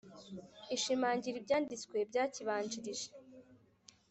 [0.75, 3.07] ishimangira ibyanditswe byakibanjirije